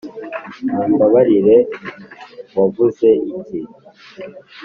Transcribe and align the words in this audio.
mumbabarire, 0.71 1.57
wavuze 2.57 3.07
iki? 3.37 3.59